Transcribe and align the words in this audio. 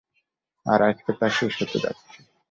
আর 0.65 0.79
আজকে 0.81 1.11
তা 1.19 1.27
শেষ 1.29 1.53
হতে 1.61 1.77
যাচ্ছে। 1.83 2.17